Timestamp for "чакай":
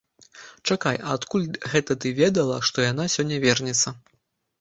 0.69-0.95